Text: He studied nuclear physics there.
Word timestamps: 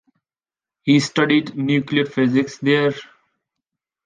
He 0.81 0.99
studied 0.99 1.55
nuclear 1.55 2.05
physics 2.07 2.57
there. 2.57 2.95